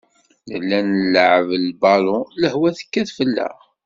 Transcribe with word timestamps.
Nella 0.49 0.79
nleɛɛeb 0.85 1.49
lbalu, 1.67 2.17
lehwa 2.41 2.69
tekkat 2.77 3.09
fell-aɣ. 3.17 3.57